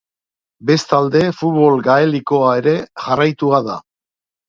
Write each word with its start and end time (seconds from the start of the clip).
Bestalde 0.69 1.21
Futbol 1.43 1.85
gaelikoa 1.91 2.57
ere 2.65 2.77
jarraitua 3.07 3.65
da. 3.73 3.81